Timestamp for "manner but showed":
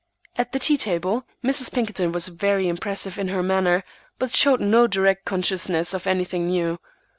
3.43-4.59